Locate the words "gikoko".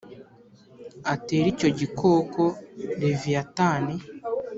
1.79-2.41